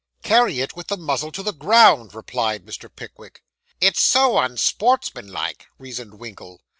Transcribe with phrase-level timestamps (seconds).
[0.23, 2.89] 'Carry it with the muzzle to the ground,' replied Mr.
[2.89, 3.43] Pickwick.
[3.79, 6.59] 'It's so unsportsmanlike,' reasoned Winkle.